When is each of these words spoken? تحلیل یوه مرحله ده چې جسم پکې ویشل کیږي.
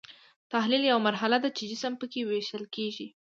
تحلیل 0.53 0.81
یوه 0.85 1.03
مرحله 1.07 1.37
ده 1.43 1.49
چې 1.57 1.63
جسم 1.71 1.93
پکې 2.01 2.21
ویشل 2.27 2.63
کیږي. 2.75 3.07